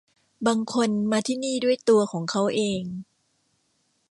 [0.47, 2.83] บางคนมาที่นี่ด้วยตัวของเค้าเอง